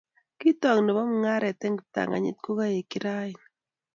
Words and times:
Kitok 0.39 0.77
nebo 0.85 0.99
mungaret 1.09 1.59
eng 1.65 1.77
kiptanganyit 1.79 2.37
kokaekchi 2.41 2.97
rani 3.03 3.35